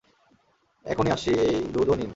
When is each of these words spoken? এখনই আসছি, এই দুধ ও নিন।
এখনই 0.85 1.11
আসছি, 1.11 1.31
এই 1.39 1.55
দুধ 1.73 1.87
ও 1.89 1.95
নিন। 1.95 2.09